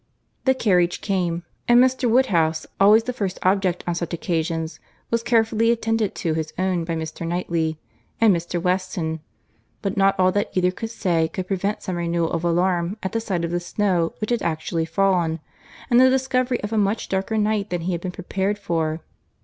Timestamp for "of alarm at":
12.31-13.11